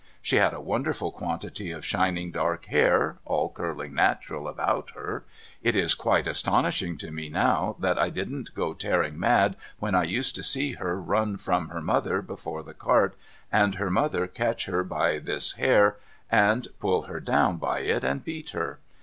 She 0.19 0.37
had 0.37 0.55
a 0.55 0.59
wonderful 0.59 1.11
quantity 1.11 1.69
of 1.69 1.85
shining 1.85 2.31
dark 2.31 2.65
hair, 2.65 3.19
all 3.23 3.51
curling 3.51 3.93
natural 3.93 4.47
about 4.47 4.89
her. 4.95 5.25
It 5.61 5.75
is 5.75 5.93
quite 5.93 6.25
astonishing 6.25 6.97
to 6.97 7.11
me 7.11 7.29
now, 7.29 7.75
that 7.77 7.99
I 7.99 8.09
didn't 8.09 8.55
go 8.55 8.73
tearing 8.73 9.19
mad 9.19 9.55
when 9.77 9.93
I 9.93 10.05
used 10.05 10.33
to 10.37 10.43
see 10.43 10.71
her 10.73 10.99
run 10.99 11.37
from 11.37 11.69
her 11.69 11.81
mother 11.83 12.23
before 12.23 12.63
388 12.63 12.71
DOCTOR 12.73 13.19
MARIGOLD 13.19 13.19
the 13.19 13.19
cart, 13.19 13.63
and 13.63 13.75
her 13.75 13.91
mother 14.21 14.25
catch 14.27 14.65
her 14.65 14.83
by 14.83 15.19
this 15.19 15.51
hair, 15.53 15.97
and 16.31 16.67
pull 16.79 17.03
her 17.03 17.19
down 17.19 17.57
by 17.57 17.81
it, 17.81 18.03
and 18.03 18.23
beat 18.25 18.49
her. 18.49 18.79